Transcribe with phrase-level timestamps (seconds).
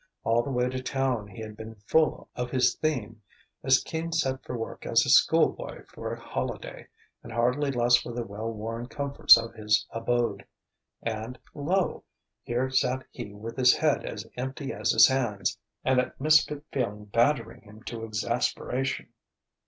[0.23, 3.21] All the way to Town he had been full of his theme,
[3.61, 6.87] as keen set for work as a schoolboy for a holiday,
[7.21, 10.43] and hardly less for the well worn comforts of his abode.
[11.03, 12.03] And, lo!
[12.41, 17.05] here sat he with his head as empty as his hands, and that misfit feeling
[17.05, 19.09] badgering him to exasperation.